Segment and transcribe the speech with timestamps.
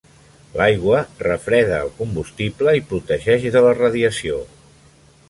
[0.59, 4.41] L'aigua refreda el combustible i protegeix de la radiació.